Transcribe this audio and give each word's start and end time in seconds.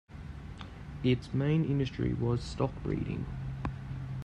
Its 1.03 1.31
main 1.31 1.63
industry 1.63 2.11
was 2.11 2.41
stock 2.43 2.71
breeding. 2.81 3.27